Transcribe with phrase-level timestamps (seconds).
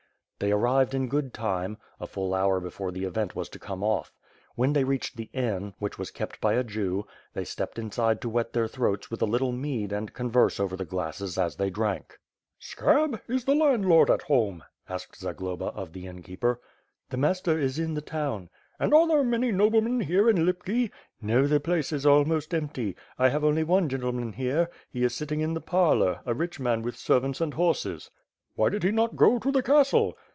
[0.43, 4.11] They arrived in good time, a full hour before the event was to come off.
[4.55, 8.29] When they reached the inn, which was kept by a Jew, they stepped inside to
[8.29, 12.17] wet their throats with a little mead and converse over the glasses as they drank.
[12.57, 16.59] "Scab, is the landlord at home?" asked Zagloba of the inn keeper.
[17.11, 18.49] "The master is in the town."
[18.79, 20.89] "And are there many noblemen here in Lipki?"
[21.21, 22.95] "No, the place is almost empty.
[23.19, 24.71] I have only one gentle man here.
[24.89, 28.09] He is sitting in the parlor; a rich man with ser vants and horses."
[28.55, 30.17] "Why did he not go to the castle?"